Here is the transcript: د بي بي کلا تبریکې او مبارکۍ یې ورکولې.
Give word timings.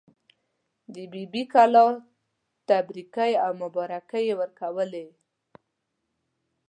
د 0.93 0.95
بي 1.11 1.23
بي 1.31 1.43
کلا 1.53 1.85
تبریکې 2.69 3.31
او 3.45 3.51
مبارکۍ 3.61 4.23
یې 4.29 4.35
ورکولې. 4.41 5.07